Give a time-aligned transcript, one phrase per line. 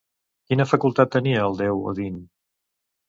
[0.53, 2.21] Quina facultat tenia el déu Odin?